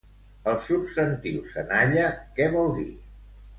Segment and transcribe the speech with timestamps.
[0.51, 2.09] El substantiu senalla
[2.41, 2.91] què vol dir?